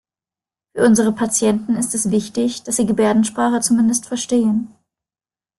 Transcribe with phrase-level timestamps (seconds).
[0.75, 4.73] Für unsere Patienten ist es wichtig, dass Sie Gebärdensprache zumindest verstehen.